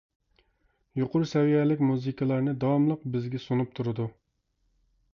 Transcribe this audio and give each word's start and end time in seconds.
يۇقىرى 0.99 1.27
سەۋىيەلىك 1.33 1.85
مۇزىكىلارنى 1.91 2.57
داۋاملىق 2.65 3.07
بىزگە 3.17 3.47
سۇنۇپ 3.47 3.81
تۇرىدۇ. 3.81 4.13